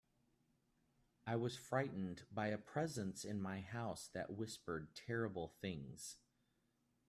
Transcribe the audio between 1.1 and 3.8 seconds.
I was frightened by a presence in my